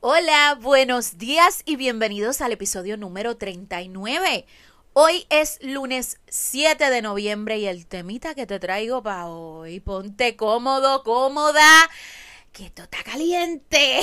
Hola, 0.00 0.58
buenos 0.60 1.18
días 1.18 1.62
y 1.64 1.76
bienvenidos 1.76 2.40
al 2.40 2.52
episodio 2.52 2.96
número 2.96 3.36
39. 3.36 4.46
Hoy 4.94 5.26
es 5.28 5.58
lunes 5.62 6.18
7 6.28 6.88
de 6.88 7.02
noviembre 7.02 7.58
y 7.58 7.66
el 7.66 7.86
temita 7.86 8.34
que 8.34 8.46
te 8.46 8.58
traigo 8.58 9.02
para 9.02 9.26
hoy, 9.26 9.80
ponte 9.80 10.36
cómodo, 10.36 11.02
cómoda, 11.02 11.90
que 12.52 12.66
esto 12.66 12.84
está 12.84 13.02
caliente. 13.02 14.00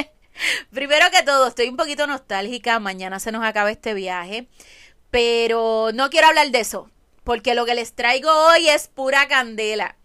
Primero 0.70 1.06
que 1.10 1.22
todo, 1.22 1.48
estoy 1.48 1.68
un 1.68 1.76
poquito 1.76 2.06
nostálgica, 2.06 2.78
mañana 2.78 3.20
se 3.20 3.32
nos 3.32 3.44
acaba 3.44 3.70
este 3.70 3.94
viaje, 3.94 4.48
pero 5.12 5.90
no 5.92 6.08
quiero 6.08 6.28
hablar 6.28 6.50
de 6.50 6.60
eso, 6.60 6.90
porque 7.22 7.54
lo 7.54 7.66
que 7.66 7.74
les 7.74 7.92
traigo 7.92 8.30
hoy 8.30 8.70
es 8.70 8.88
pura 8.88 9.28
candela. 9.28 9.96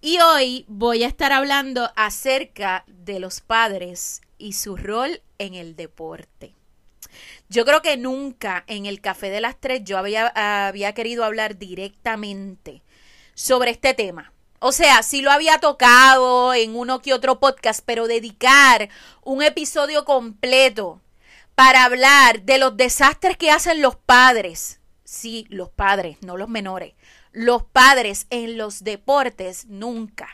Y 0.00 0.18
hoy 0.20 0.64
voy 0.66 1.04
a 1.04 1.08
estar 1.08 1.30
hablando 1.30 1.92
acerca 1.94 2.84
de 2.86 3.20
los 3.20 3.42
padres 3.42 4.22
y 4.38 4.54
su 4.54 4.78
rol 4.78 5.20
en 5.38 5.54
el 5.54 5.76
deporte. 5.76 6.54
Yo 7.50 7.66
creo 7.66 7.82
que 7.82 7.98
nunca 7.98 8.64
en 8.66 8.86
el 8.86 9.02
Café 9.02 9.28
de 9.28 9.42
las 9.42 9.60
Tres 9.60 9.82
yo 9.84 9.98
había, 9.98 10.32
querido 10.94 11.24
hablar 11.24 11.58
directamente 11.58 12.82
sobre 13.34 13.72
este 13.72 13.92
tema. 13.92 14.32
O 14.58 14.72
sea, 14.72 15.02
sí 15.02 15.20
lo 15.20 15.30
había 15.30 15.58
tocado 15.58 16.54
en 16.54 16.76
uno 16.76 17.02
que 17.02 17.12
otro 17.12 17.40
podcast, 17.40 17.80
pero 17.84 18.06
dedicar 18.06 18.88
un 19.22 19.42
episodio 19.42 20.06
completo 20.06 21.02
para 21.56 21.84
hablar 21.84 22.42
de 22.42 22.58
los 22.58 22.76
desastres 22.76 23.36
que 23.36 23.50
hacen 23.50 23.80
los 23.82 23.96
padres. 23.96 24.80
Sí, 25.04 25.46
los 25.48 25.70
padres, 25.70 26.18
no 26.20 26.36
los 26.36 26.48
menores. 26.48 26.94
Los 27.32 27.64
padres 27.64 28.26
en 28.30 28.58
los 28.58 28.84
deportes, 28.84 29.64
nunca. 29.66 30.28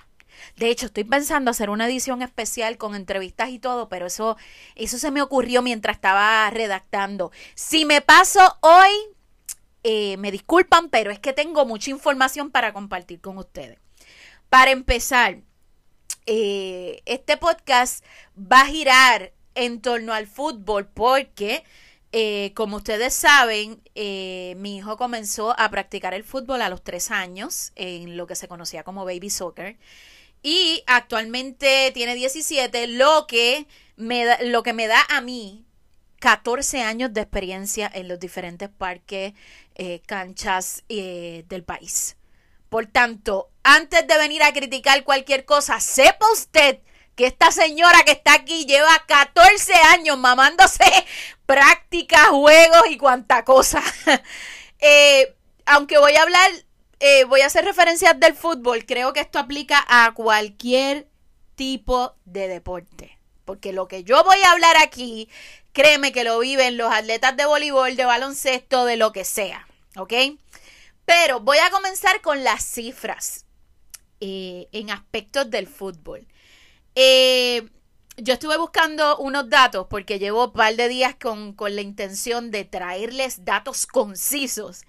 De 0.57 0.69
hecho, 0.69 0.87
estoy 0.87 1.05
pensando 1.05 1.53
hacer 1.53 1.71
una 1.71 1.87
edición 1.87 2.23
especial 2.23 2.77
con 2.77 2.97
entrevistas 2.97 3.51
y 3.51 3.61
todo, 3.61 3.89
pero 3.89 4.07
eso, 4.07 4.37
eso 4.75 4.99
se 4.99 5.13
me 5.13 5.23
ocurrió 5.23 5.63
mientras 5.63 5.97
estaba 5.97 6.51
redactando. 6.51 7.31
Si 7.55 7.85
me 7.85 8.01
paso 8.01 8.59
hoy, 8.61 8.91
eh, 9.85 10.17
me 10.17 10.33
disculpan, 10.33 10.89
pero 10.89 11.13
es 11.13 11.21
que 11.21 11.33
tengo 11.33 11.65
mucha 11.65 11.91
información 11.91 12.51
para 12.51 12.73
compartir 12.73 13.21
con 13.21 13.39
ustedes. 13.39 13.79
Para 14.49 14.73
empezar, 14.73 15.39
eh, 16.27 17.01
este 17.05 17.37
podcast 17.37 18.05
va 18.37 18.63
a 18.63 18.67
girar 18.67 19.33
en 19.55 19.81
torno 19.81 20.13
al 20.13 20.27
fútbol 20.27 20.87
porque, 20.87 21.65
eh, 22.13 22.53
como 22.55 22.77
ustedes 22.77 23.15
saben, 23.15 23.83
mi 23.95 24.77
hijo 24.77 24.97
comenzó 24.97 25.59
a 25.59 25.71
practicar 25.71 26.15
el 26.15 26.25
fútbol 26.25 26.63
a 26.63 26.69
los 26.69 26.83
tres 26.83 27.11
años 27.11 27.73
en 27.77 28.17
lo 28.17 28.27
que 28.27 28.35
se 28.35 28.49
conocía 28.49 28.85
como 28.85 29.05
baby 29.05 29.31
soccer. 29.31 29.77
Y 30.43 30.83
actualmente 30.87 31.93
tiene 31.95 32.15
17, 32.15 32.89
lo 32.89 33.27
que 33.29 33.67
me 33.97 34.25
da, 34.25 34.39
lo 34.43 34.63
que 34.63 34.73
me 34.73 34.89
da 34.89 35.01
a 35.09 35.21
mí 35.21 35.65
14 36.23 36.83
años 36.83 37.13
de 37.13 37.21
experiencia 37.21 37.91
en 37.93 38.07
los 38.07 38.21
diferentes 38.21 38.69
parques, 38.69 39.35
eh, 39.75 40.01
canchas 40.07 40.85
eh, 40.89 41.45
del 41.49 41.65
país. 41.65 42.17
Por 42.69 42.87
tanto, 42.87 43.51
antes 43.65 44.07
de 44.07 44.19
venir 44.19 44.43
a 44.45 44.53
criticar 44.53 45.03
cualquier 45.03 45.45
cosa, 45.45 45.81
sepa 45.81 46.31
usted 46.33 46.79
que 47.15 47.27
esta 47.27 47.51
señora 47.51 48.03
que 48.05 48.13
está 48.13 48.35
aquí 48.35 48.65
lleva 48.67 49.05
14 49.07 49.75
años 49.75 50.19
mamándose 50.19 50.85
prácticas, 51.47 52.29
juegos 52.29 52.83
y 52.91 52.97
cuanta 52.99 53.45
cosa. 53.45 53.83
Eh, 54.85 55.37
aunque 55.65 55.97
voy 55.97 56.17
a 56.17 56.23
hablar 56.23 56.51
eh, 57.05 57.25
voy 57.25 57.41
a 57.41 57.47
hacer 57.47 57.65
referencias 57.65 58.19
del 58.21 58.37
fútbol. 58.37 58.87
Creo 58.87 59.13
que 59.13 59.19
esto 59.19 59.41
aplica 59.41 59.85
a 59.89 60.13
cualquier 60.15 61.09
tipo 61.57 62.15
de 62.25 62.47
deporte. 62.47 63.19
Porque 63.45 63.73
lo 63.73 63.89
que 63.89 64.05
yo 64.05 64.23
voy 64.23 64.39
a 64.43 64.53
hablar 64.53 64.77
aquí, 64.77 65.29
créeme 65.73 66.13
que 66.13 66.23
lo 66.23 66.39
viven 66.39 66.77
los 66.77 66.93
atletas 66.93 67.37
de 67.37 67.45
voleibol, 67.45 67.97
de 67.97 68.05
baloncesto, 68.05 68.85
de 68.85 68.97
lo 68.97 69.13
que 69.13 69.25
sea. 69.25 69.67
¿Ok? 69.97 70.13
Pero 71.05 71.41
voy 71.41 71.59
a 71.59 71.71
comenzar 71.71 72.21
con 72.21 72.45
las 72.45 72.65
cifras 72.65 73.47
eh, 74.21 74.69
en 74.71 74.91
aspectos 74.91 75.51
del 75.51 75.67
fútbol. 75.67 76.29
Eh, 76.95 77.69
yo 78.19 78.35
estuve 78.35 78.59
buscando 78.59 79.17
unos 79.19 79.49
datos 79.49 79.87
porque 79.89 80.19
llevo 80.19 80.47
un 80.47 80.53
par 80.53 80.77
de 80.77 80.89
días 80.89 81.17
con, 81.21 81.55
con 81.55 81.75
la 81.75 81.81
intención 81.81 82.51
de 82.51 82.65
traerles 82.65 83.45
datos 83.45 83.87
concisos 83.87 84.83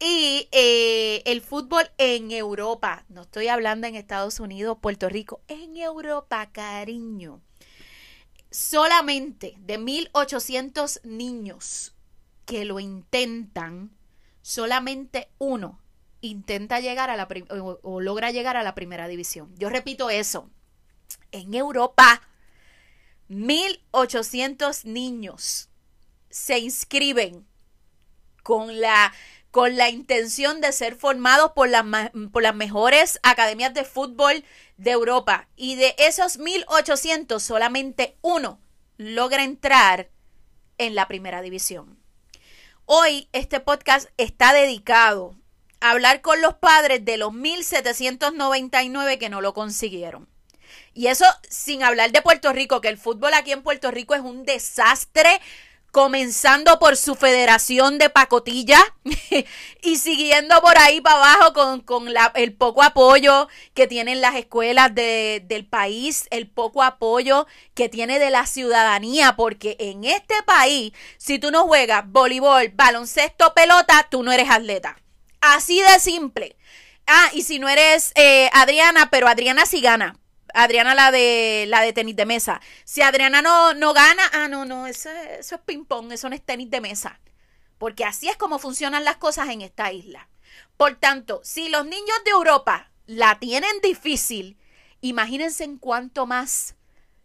y 0.00 0.48
eh, 0.52 1.22
el 1.24 1.40
fútbol 1.40 1.84
en 1.98 2.30
Europa, 2.30 3.04
no 3.08 3.22
estoy 3.22 3.48
hablando 3.48 3.86
en 3.86 3.94
Estados 3.94 4.40
Unidos, 4.40 4.78
Puerto 4.80 5.08
Rico, 5.08 5.40
en 5.48 5.76
Europa, 5.76 6.50
cariño. 6.52 7.40
Solamente 8.50 9.54
de 9.60 9.78
1.800 9.78 11.00
niños 11.04 11.94
que 12.44 12.64
lo 12.64 12.80
intentan, 12.80 13.90
solamente 14.42 15.28
uno 15.38 15.80
intenta 16.20 16.80
llegar 16.80 17.10
a 17.10 17.16
la 17.16 17.28
o, 17.50 17.78
o 17.82 18.00
logra 18.00 18.30
llegar 18.30 18.56
a 18.56 18.62
la 18.62 18.74
primera 18.74 19.08
división. 19.08 19.54
Yo 19.56 19.70
repito 19.70 20.10
eso. 20.10 20.50
En 21.32 21.54
Europa, 21.54 22.22
1.800 23.28 24.84
niños 24.84 25.68
se 26.30 26.58
inscriben 26.58 27.46
con 28.42 28.80
la 28.80 29.12
con 29.50 29.76
la 29.76 29.88
intención 29.88 30.60
de 30.60 30.72
ser 30.72 30.96
formados 30.96 31.52
por 31.52 31.70
por 32.32 32.42
las 32.42 32.54
mejores 32.56 33.20
academias 33.22 33.72
de 33.72 33.84
fútbol 33.84 34.44
de 34.78 34.90
Europa. 34.90 35.46
Y 35.54 35.76
de 35.76 35.94
esos 35.98 36.40
1.800, 36.40 37.38
solamente 37.38 38.16
uno 38.20 38.58
logra 38.96 39.44
entrar 39.44 40.10
en 40.76 40.96
la 40.96 41.06
primera 41.06 41.40
división. 41.40 41.98
Hoy 42.84 43.28
este 43.32 43.60
podcast 43.60 44.10
está 44.16 44.52
dedicado 44.52 45.36
a 45.80 45.92
hablar 45.92 46.20
con 46.20 46.40
los 46.40 46.54
padres 46.54 47.04
de 47.04 47.16
los 47.16 47.32
1.799 47.32 49.18
que 49.18 49.28
no 49.28 49.40
lo 49.40 49.54
consiguieron. 49.54 50.33
Y 50.92 51.08
eso 51.08 51.24
sin 51.48 51.82
hablar 51.82 52.12
de 52.12 52.22
Puerto 52.22 52.52
Rico, 52.52 52.80
que 52.80 52.88
el 52.88 52.98
fútbol 52.98 53.34
aquí 53.34 53.52
en 53.52 53.62
Puerto 53.62 53.90
Rico 53.90 54.14
es 54.14 54.20
un 54.20 54.44
desastre 54.44 55.40
comenzando 55.94 56.80
por 56.80 56.96
su 56.96 57.14
federación 57.14 57.98
de 57.98 58.10
pacotilla 58.10 58.80
y 59.80 59.96
siguiendo 59.96 60.60
por 60.60 60.76
ahí 60.76 61.00
para 61.00 61.34
abajo 61.34 61.84
con, 61.84 62.08
el 62.34 62.52
poco 62.52 62.82
apoyo 62.82 63.46
que 63.74 63.86
tienen 63.86 64.20
las 64.20 64.34
escuelas 64.34 64.92
del 64.92 65.66
país, 65.66 66.26
el 66.30 66.48
poco 66.48 66.82
apoyo 66.82 67.46
que 67.74 67.88
tiene 67.88 68.18
de 68.18 68.30
la 68.30 68.44
ciudadanía, 68.46 69.36
porque 69.36 69.76
en 69.78 70.02
este 70.02 70.34
país, 70.44 70.92
si 71.16 71.38
tú 71.38 71.52
no 71.52 71.62
juegas 71.68 72.02
voleibol, 72.08 72.72
baloncesto, 72.74 73.54
pelota, 73.54 74.08
tú 74.10 74.24
no 74.24 74.32
eres 74.32 74.50
atleta. 74.50 74.96
Así 75.40 75.80
de 75.80 76.00
simple. 76.00 76.56
Ah, 77.06 77.30
y 77.34 77.42
si 77.42 77.60
no 77.60 77.68
eres 77.68 78.10
eh, 78.16 78.50
Adriana, 78.52 79.10
pero 79.10 79.28
Adriana 79.28 79.64
sí 79.64 79.80
gana, 79.80 80.16
Adriana 80.54 80.94
la 80.94 81.10
de 81.10 81.66
la 81.68 81.82
de 81.82 81.92
tenis 81.92 82.16
de 82.16 82.26
mesa. 82.26 82.60
Si 82.84 83.02
Adriana 83.02 83.42
no, 83.42 83.74
no 83.74 83.92
gana, 83.92 84.22
ah, 84.32 84.48
no, 84.48 84.64
no, 84.64 84.86
eso, 84.86 85.10
eso 85.10 85.56
es 85.56 85.60
ping-pong, 85.62 86.12
eso 86.12 86.28
no 86.28 86.34
es 86.34 86.42
tenis 86.42 86.70
de 86.70 86.80
mesa. 86.80 87.20
Porque 87.78 88.04
así 88.04 88.28
es 88.28 88.36
como 88.36 88.58
funcionan 88.58 89.04
las 89.04 89.16
cosas 89.16 89.48
en 89.50 89.60
esta 89.60 89.92
isla. 89.92 90.28
Por 90.76 90.94
tanto, 90.94 91.40
si 91.44 91.68
los 91.68 91.84
niños 91.84 92.16
de 92.24 92.30
Europa 92.30 92.90
la 93.06 93.38
tienen 93.38 93.80
difícil, 93.82 94.56
imagínense 95.00 95.64
en 95.64 95.76
cuánto 95.76 96.24
más 96.24 96.76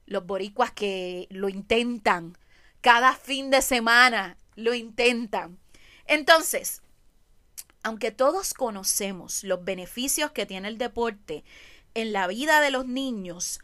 los 0.05 0.25
boricuas 0.25 0.71
que 0.71 1.27
lo 1.29 1.49
intentan 1.49 2.37
cada 2.81 3.13
fin 3.13 3.51
de 3.51 3.61
semana, 3.61 4.37
lo 4.55 4.73
intentan. 4.73 5.59
Entonces, 6.05 6.81
aunque 7.83 8.11
todos 8.11 8.53
conocemos 8.53 9.43
los 9.43 9.63
beneficios 9.63 10.31
que 10.31 10.45
tiene 10.45 10.67
el 10.67 10.77
deporte 10.77 11.43
en 11.93 12.13
la 12.13 12.27
vida 12.27 12.61
de 12.61 12.71
los 12.71 12.85
niños, 12.85 13.59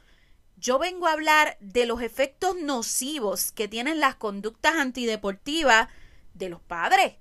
yo 0.57 0.79
vengo 0.79 1.07
a 1.07 1.11
hablar 1.11 1.57
de 1.59 1.85
los 1.85 2.01
efectos 2.01 2.55
nocivos 2.55 3.51
que 3.51 3.67
tienen 3.67 3.99
las 3.99 4.15
conductas 4.15 4.75
antideportivas 4.75 5.89
de 6.33 6.49
los 6.49 6.61
padres, 6.61 7.15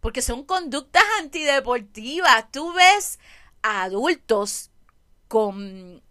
porque 0.00 0.22
son 0.22 0.44
conductas 0.44 1.02
antideportivas. 1.20 2.50
Tú 2.50 2.72
ves 2.72 3.18
a 3.62 3.82
adultos 3.82 4.70
con, 5.28 6.02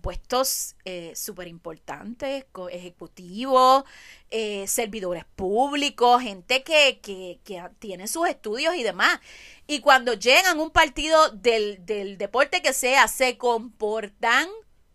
puestos 0.00 0.76
eh, 0.84 1.12
súper 1.16 1.48
importantes, 1.48 2.44
ejecutivos, 2.70 3.84
eh, 4.30 4.66
servidores 4.66 5.24
públicos, 5.36 6.22
gente 6.22 6.62
que, 6.62 7.00
que, 7.00 7.40
que 7.44 7.62
tiene 7.78 8.06
sus 8.08 8.28
estudios 8.28 8.74
y 8.74 8.82
demás, 8.82 9.20
y 9.66 9.80
cuando 9.80 10.14
llegan 10.14 10.58
a 10.58 10.62
un 10.62 10.70
partido 10.70 11.30
del, 11.30 11.84
del 11.86 12.18
deporte 12.18 12.62
que 12.62 12.72
sea, 12.72 13.08
se 13.08 13.38
comportan 13.38 14.48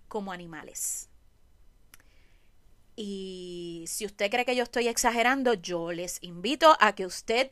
como 0.07 0.31
animales. 0.31 1.09
Y 2.95 3.83
si 3.87 4.05
usted 4.05 4.31
cree 4.31 4.45
que 4.45 4.55
yo 4.55 4.63
estoy 4.63 4.87
exagerando, 4.87 5.53
yo 5.53 5.91
les 5.91 6.23
invito 6.23 6.77
a 6.79 6.95
que 6.95 7.05
usted 7.05 7.51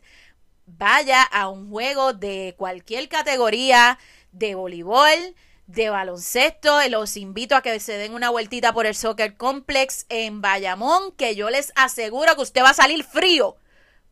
vaya 0.65 1.21
a 1.23 1.49
un 1.49 1.69
juego 1.69 2.13
de 2.13 2.55
cualquier 2.57 3.09
categoría 3.09 3.99
de 4.31 4.55
voleibol, 4.55 5.35
de 5.67 5.89
baloncesto. 5.89 6.79
Los 6.89 7.17
invito 7.17 7.55
a 7.55 7.61
que 7.61 7.79
se 7.79 7.97
den 7.97 8.13
una 8.13 8.29
vueltita 8.29 8.73
por 8.73 8.85
el 8.85 8.95
Soccer 8.95 9.37
Complex 9.37 10.05
en 10.09 10.41
Bayamón, 10.41 11.11
que 11.13 11.35
yo 11.35 11.49
les 11.49 11.71
aseguro 11.75 12.35
que 12.35 12.41
usted 12.41 12.63
va 12.63 12.69
a 12.69 12.73
salir 12.73 13.03
frío 13.03 13.55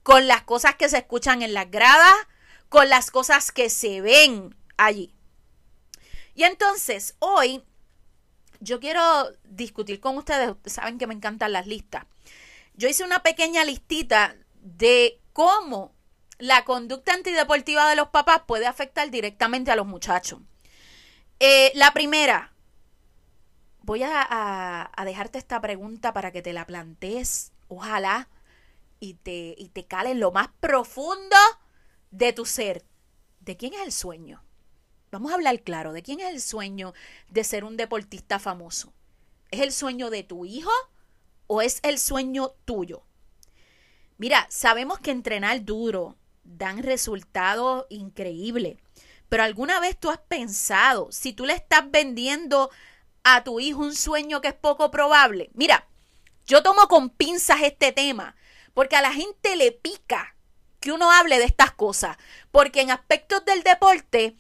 con 0.03 0.27
las 0.27 0.43
cosas 0.43 0.75
que 0.75 0.89
se 0.89 0.99
escuchan 0.99 1.41
en 1.41 1.53
las 1.53 1.69
gradas, 1.69 2.13
con 2.69 2.89
las 2.89 3.11
cosas 3.11 3.51
que 3.51 3.69
se 3.69 4.01
ven 4.01 4.55
allí. 4.77 5.13
Y 6.33 6.43
entonces, 6.43 7.15
hoy 7.19 7.63
yo 8.59 8.79
quiero 8.79 9.31
discutir 9.43 9.99
con 9.99 10.17
ustedes, 10.17 10.49
ustedes 10.49 10.73
saben 10.73 10.97
que 10.97 11.07
me 11.07 11.13
encantan 11.13 11.51
las 11.51 11.67
listas. 11.67 12.05
Yo 12.73 12.87
hice 12.87 13.03
una 13.03 13.21
pequeña 13.21 13.65
listita 13.65 14.35
de 14.61 15.19
cómo 15.33 15.93
la 16.37 16.63
conducta 16.65 17.13
antideportiva 17.13 17.89
de 17.89 17.95
los 17.95 18.09
papás 18.09 18.43
puede 18.47 18.65
afectar 18.65 19.11
directamente 19.11 19.71
a 19.71 19.75
los 19.75 19.85
muchachos. 19.85 20.39
Eh, 21.43 21.71
la 21.73 21.91
primera, 21.91 22.53
voy 23.81 24.03
a, 24.03 24.91
a, 24.95 25.05
dejarte 25.05 25.39
esta 25.39 25.59
pregunta 25.59 26.13
para 26.13 26.31
que 26.31 26.43
te 26.43 26.53
la 26.53 26.67
plantees, 26.67 27.51
ojalá, 27.67 28.29
y 28.99 29.15
te, 29.15 29.55
y 29.57 29.69
te 29.69 29.87
cale 29.87 30.11
en 30.11 30.19
lo 30.19 30.31
más 30.31 30.49
profundo 30.59 31.35
de 32.11 32.31
tu 32.31 32.45
ser. 32.45 32.85
¿De 33.39 33.57
quién 33.57 33.73
es 33.73 33.81
el 33.81 33.91
sueño? 33.91 34.43
Vamos 35.09 35.31
a 35.31 35.33
hablar 35.33 35.59
claro, 35.61 35.93
¿de 35.93 36.03
quién 36.03 36.19
es 36.19 36.31
el 36.31 36.41
sueño 36.41 36.93
de 37.29 37.43
ser 37.43 37.63
un 37.63 37.75
deportista 37.75 38.37
famoso? 38.37 38.93
¿Es 39.49 39.61
el 39.61 39.71
sueño 39.71 40.11
de 40.11 40.21
tu 40.21 40.45
hijo 40.45 40.69
o 41.47 41.63
es 41.63 41.79
el 41.81 41.97
sueño 41.97 42.51
tuyo? 42.65 43.01
Mira, 44.19 44.45
sabemos 44.51 44.99
que 44.99 45.09
entrenar 45.09 45.65
duro 45.65 46.17
dan 46.43 46.83
resultados 46.83 47.87
increíbles, 47.89 48.77
pero 49.31 49.43
¿alguna 49.43 49.79
vez 49.79 49.97
tú 49.97 50.09
has 50.09 50.17
pensado 50.17 51.09
si 51.09 51.31
tú 51.31 51.45
le 51.45 51.53
estás 51.53 51.89
vendiendo 51.89 52.69
a 53.23 53.45
tu 53.45 53.61
hijo 53.61 53.79
un 53.79 53.95
sueño 53.95 54.41
que 54.41 54.49
es 54.49 54.53
poco 54.53 54.91
probable? 54.91 55.49
Mira, 55.53 55.87
yo 56.45 56.61
tomo 56.61 56.89
con 56.89 57.09
pinzas 57.09 57.61
este 57.61 57.93
tema 57.93 58.35
porque 58.73 58.97
a 58.97 59.01
la 59.01 59.13
gente 59.13 59.55
le 59.55 59.71
pica 59.71 60.35
que 60.81 60.91
uno 60.91 61.13
hable 61.13 61.39
de 61.39 61.45
estas 61.45 61.71
cosas, 61.71 62.17
porque 62.51 62.81
en 62.81 62.91
aspectos 62.91 63.45
del 63.45 63.63
deporte 63.63 64.35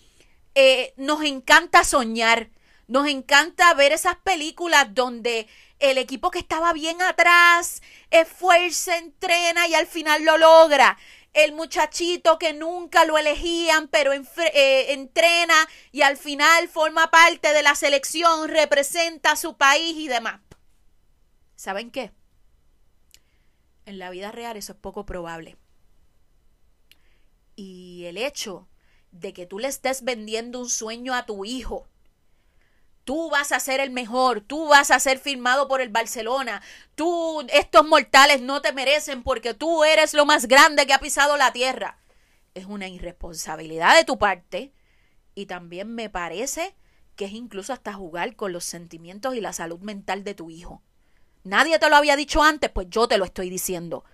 eh, 0.55 0.93
nos 0.97 1.23
encanta 1.23 1.85
soñar, 1.85 2.49
nos 2.87 3.07
encanta 3.07 3.73
ver 3.73 3.93
esas 3.93 4.17
películas 4.17 4.87
donde 4.93 5.47
el 5.79 5.99
equipo 5.99 6.31
que 6.31 6.39
estaba 6.39 6.73
bien 6.73 7.01
atrás 7.01 7.81
esfuerza, 8.09 8.97
entrena 8.97 9.69
y 9.69 9.73
al 9.73 9.87
final 9.87 10.25
lo 10.25 10.37
logra 10.37 10.97
el 11.33 11.53
muchachito 11.53 12.37
que 12.37 12.53
nunca 12.53 13.05
lo 13.05 13.17
elegían, 13.17 13.87
pero 13.87 14.11
eh, 14.13 14.93
entrena 14.93 15.55
y 15.91 16.01
al 16.01 16.17
final 16.17 16.67
forma 16.67 17.09
parte 17.09 17.53
de 17.53 17.63
la 17.63 17.75
selección, 17.75 18.49
representa 18.49 19.31
a 19.31 19.35
su 19.37 19.55
país 19.55 19.95
y 19.97 20.07
demás. 20.07 20.41
¿Saben 21.55 21.91
qué? 21.91 22.11
En 23.85 23.99
la 23.99 24.09
vida 24.09 24.31
real 24.31 24.57
eso 24.57 24.73
es 24.73 24.79
poco 24.79 25.05
probable. 25.05 25.57
Y 27.55 28.05
el 28.05 28.17
hecho 28.17 28.67
de 29.11 29.33
que 29.33 29.45
tú 29.45 29.59
le 29.59 29.67
estés 29.67 30.03
vendiendo 30.03 30.59
un 30.59 30.69
sueño 30.69 31.13
a 31.13 31.25
tu 31.25 31.45
hijo 31.45 31.87
Tú 33.11 33.29
vas 33.29 33.51
a 33.51 33.59
ser 33.59 33.81
el 33.81 33.89
mejor, 33.89 34.39
tú 34.39 34.69
vas 34.69 34.89
a 34.89 34.97
ser 34.97 35.19
firmado 35.19 35.67
por 35.67 35.81
el 35.81 35.89
Barcelona, 35.89 36.61
tú, 36.95 37.45
estos 37.51 37.85
mortales 37.85 38.41
no 38.41 38.61
te 38.61 38.71
merecen 38.71 39.21
porque 39.21 39.53
tú 39.53 39.83
eres 39.83 40.13
lo 40.13 40.25
más 40.25 40.47
grande 40.47 40.87
que 40.87 40.93
ha 40.93 40.99
pisado 41.01 41.35
la 41.35 41.51
tierra. 41.51 41.99
Es 42.53 42.67
una 42.67 42.87
irresponsabilidad 42.87 43.97
de 43.97 44.05
tu 44.05 44.17
parte 44.17 44.71
y 45.35 45.47
también 45.47 45.93
me 45.93 46.09
parece 46.09 46.73
que 47.17 47.25
es 47.25 47.33
incluso 47.33 47.73
hasta 47.73 47.91
jugar 47.91 48.37
con 48.37 48.53
los 48.53 48.63
sentimientos 48.63 49.35
y 49.35 49.41
la 49.41 49.51
salud 49.51 49.81
mental 49.81 50.23
de 50.23 50.33
tu 50.33 50.49
hijo. 50.49 50.81
Nadie 51.43 51.79
te 51.79 51.89
lo 51.89 51.97
había 51.97 52.15
dicho 52.15 52.41
antes, 52.41 52.69
pues 52.69 52.87
yo 52.89 53.09
te 53.09 53.17
lo 53.17 53.25
estoy 53.25 53.49
diciendo. 53.49 54.05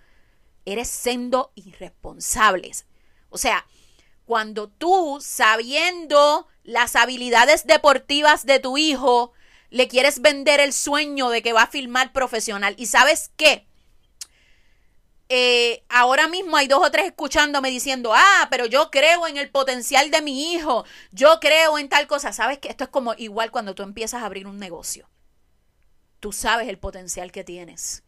Eres 0.65 0.87
siendo 0.87 1.51
irresponsables. 1.53 2.87
O 3.29 3.37
sea, 3.37 3.67
cuando 4.27 4.67
tú, 4.67 5.19
sabiendo 5.21 6.47
las 6.63 6.97
habilidades 6.97 7.65
deportivas 7.65 8.45
de 8.45 8.59
tu 8.59 8.77
hijo, 8.77 9.31
le 9.69 9.87
quieres 9.87 10.21
vender 10.21 10.59
el 10.59 10.73
sueño 10.73 11.29
de 11.29 11.41
que 11.41 11.53
va 11.53 11.63
a 11.63 11.67
filmar 11.67 12.11
profesional. 12.11 12.75
¿Y 12.77 12.87
sabes 12.87 13.31
qué? 13.37 13.65
Eh, 15.29 15.85
ahora 15.87 16.27
mismo 16.27 16.57
hay 16.57 16.67
dos 16.67 16.85
o 16.85 16.91
tres 16.91 17.05
escuchándome 17.05 17.69
diciendo, 17.69 18.11
ah, 18.13 18.47
pero 18.51 18.65
yo 18.65 18.91
creo 18.91 19.27
en 19.27 19.37
el 19.37 19.49
potencial 19.49 20.11
de 20.11 20.21
mi 20.21 20.53
hijo, 20.53 20.83
yo 21.11 21.39
creo 21.39 21.77
en 21.77 21.87
tal 21.87 22.05
cosa. 22.07 22.33
Sabes 22.33 22.59
que 22.59 22.67
esto 22.67 22.83
es 22.83 22.89
como 22.89 23.13
igual 23.17 23.49
cuando 23.49 23.75
tú 23.75 23.83
empiezas 23.83 24.21
a 24.23 24.25
abrir 24.25 24.45
un 24.45 24.57
negocio. 24.57 25.09
Tú 26.19 26.33
sabes 26.33 26.67
el 26.67 26.79
potencial 26.79 27.31
que 27.31 27.45
tienes. 27.45 28.03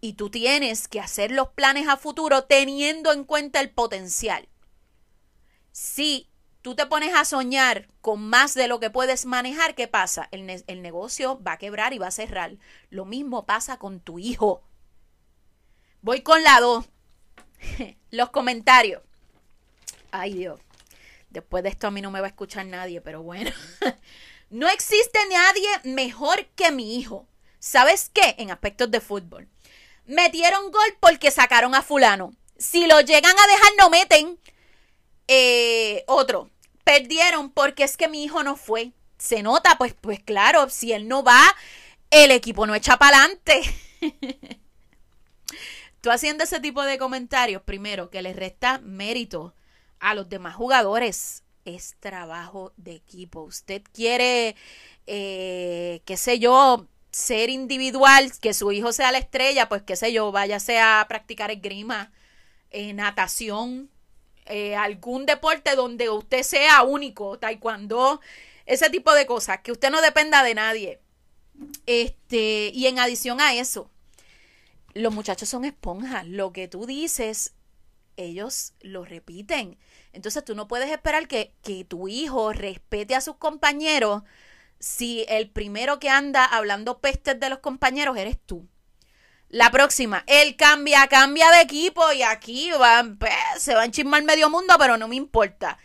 Y 0.00 0.14
tú 0.14 0.30
tienes 0.30 0.88
que 0.88 1.00
hacer 1.00 1.30
los 1.30 1.48
planes 1.48 1.88
a 1.88 1.98
futuro 1.98 2.44
teniendo 2.44 3.12
en 3.12 3.24
cuenta 3.24 3.60
el 3.60 3.70
potencial. 3.70 4.48
Si 5.74 6.30
tú 6.62 6.76
te 6.76 6.86
pones 6.86 7.12
a 7.16 7.24
soñar 7.24 7.88
con 8.00 8.28
más 8.28 8.54
de 8.54 8.68
lo 8.68 8.78
que 8.78 8.90
puedes 8.90 9.26
manejar, 9.26 9.74
¿qué 9.74 9.88
pasa? 9.88 10.28
El, 10.30 10.46
negocio 10.82 11.42
va 11.42 11.54
a 11.54 11.58
quebrar 11.58 11.92
y 11.92 11.98
va 11.98 12.06
a 12.06 12.12
cerrar. 12.12 12.52
Lo 12.90 13.04
mismo 13.04 13.44
pasa 13.44 13.76
con 13.76 13.98
tu 13.98 14.20
hijo. 14.20 14.62
Voy 16.00 16.20
con 16.20 16.44
la 16.44 16.60
2. 16.60 16.84
Los 18.12 18.30
comentarios. 18.30 19.02
Ay 20.12 20.34
Dios. 20.34 20.60
Después 21.30 21.64
de 21.64 21.70
esto 21.70 21.88
a 21.88 21.90
mí 21.90 22.00
no 22.00 22.12
me 22.12 22.20
va 22.20 22.28
a 22.28 22.30
escuchar 22.30 22.64
nadie, 22.66 23.00
pero 23.00 23.24
bueno. 23.24 23.50
no 24.50 24.68
existe 24.68 25.18
nadie 25.28 25.68
mejor 25.82 26.46
que 26.54 26.70
mi 26.70 26.96
hijo. 26.96 27.26
¿Sabes 27.58 28.12
qué? 28.14 28.36
En 28.38 28.52
aspectos 28.52 28.92
de 28.92 29.00
fútbol. 29.00 29.48
Metieron 30.06 30.70
gol 30.70 30.98
porque 31.00 31.32
sacaron 31.32 31.74
a 31.74 31.82
fulano. 31.82 32.32
Si 32.58 32.86
lo 32.86 33.00
llegan 33.00 33.36
a 33.36 33.46
dejar, 33.48 33.72
no 33.76 33.90
meten. 33.90 34.38
Eh, 35.28 36.04
otro, 36.06 36.50
perdieron 36.84 37.50
porque 37.50 37.84
es 37.84 37.96
que 37.96 38.08
mi 38.08 38.24
hijo 38.24 38.42
no 38.42 38.56
fue. 38.56 38.92
Se 39.18 39.42
nota, 39.42 39.76
pues, 39.78 39.94
pues 39.94 40.20
claro, 40.20 40.68
si 40.68 40.92
él 40.92 41.08
no 41.08 41.22
va, 41.22 41.40
el 42.10 42.30
equipo 42.30 42.66
no 42.66 42.74
echa 42.74 42.96
para 42.96 43.18
adelante. 43.18 43.62
Tú 46.00 46.10
haciendo 46.10 46.44
ese 46.44 46.60
tipo 46.60 46.82
de 46.82 46.98
comentarios, 46.98 47.62
primero, 47.62 48.10
que 48.10 48.20
le 48.20 48.34
resta 48.34 48.78
mérito 48.78 49.54
a 50.00 50.14
los 50.14 50.28
demás 50.28 50.54
jugadores. 50.54 51.42
Es 51.64 51.96
trabajo 51.98 52.74
de 52.76 52.92
equipo. 52.92 53.40
Usted 53.40 53.82
quiere, 53.92 54.54
eh, 55.06 56.02
qué 56.04 56.16
sé 56.18 56.38
yo, 56.38 56.86
ser 57.10 57.48
individual, 57.48 58.32
que 58.38 58.52
su 58.52 58.70
hijo 58.72 58.92
sea 58.92 59.12
la 59.12 59.18
estrella, 59.18 59.68
pues 59.68 59.82
qué 59.82 59.96
sé 59.96 60.12
yo, 60.12 60.30
váyase 60.30 60.78
a 60.78 61.06
practicar 61.08 61.50
esgrima, 61.50 62.12
eh, 62.70 62.92
natación, 62.92 63.88
eh, 64.46 64.76
algún 64.76 65.26
deporte 65.26 65.74
donde 65.74 66.10
usted 66.10 66.42
sea 66.42 66.82
único, 66.82 67.38
taekwondo, 67.38 68.20
ese 68.66 68.90
tipo 68.90 69.12
de 69.14 69.26
cosas, 69.26 69.60
que 69.60 69.72
usted 69.72 69.90
no 69.90 70.00
dependa 70.02 70.42
de 70.42 70.54
nadie. 70.54 71.00
Este, 71.86 72.70
y 72.74 72.86
en 72.86 72.98
adición 72.98 73.40
a 73.40 73.54
eso, 73.54 73.90
los 74.94 75.14
muchachos 75.14 75.48
son 75.48 75.64
esponjas. 75.64 76.26
Lo 76.26 76.52
que 76.52 76.68
tú 76.68 76.86
dices, 76.86 77.54
ellos 78.16 78.74
lo 78.80 79.04
repiten. 79.04 79.78
Entonces 80.12 80.44
tú 80.44 80.54
no 80.54 80.68
puedes 80.68 80.90
esperar 80.90 81.28
que, 81.28 81.54
que 81.62 81.84
tu 81.84 82.08
hijo 82.08 82.52
respete 82.52 83.14
a 83.14 83.20
sus 83.20 83.36
compañeros 83.36 84.22
si 84.78 85.24
el 85.28 85.50
primero 85.50 85.98
que 85.98 86.10
anda 86.10 86.44
hablando 86.44 87.00
pestes 87.00 87.38
de 87.40 87.48
los 87.48 87.60
compañeros 87.60 88.16
eres 88.16 88.38
tú. 88.38 88.68
La 89.54 89.70
próxima, 89.70 90.24
el 90.26 90.56
cambia, 90.56 91.06
cambia 91.06 91.48
de 91.52 91.60
equipo 91.60 92.12
y 92.12 92.24
aquí 92.24 92.72
va, 92.72 93.04
pues, 93.16 93.32
se 93.58 93.76
va 93.76 93.82
a 93.82 93.84
enchismar 93.84 94.24
medio 94.24 94.50
mundo, 94.50 94.74
pero 94.80 94.96
no 94.96 95.06
me 95.06 95.14
importa. 95.14 95.78